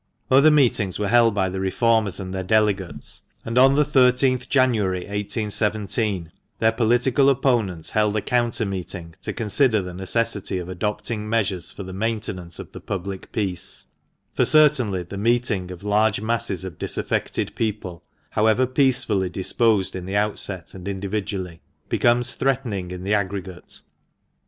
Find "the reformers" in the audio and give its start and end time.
1.49-2.19